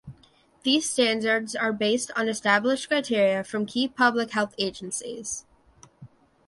[0.63, 5.45] These standards are based on established criteria from key public health agencies.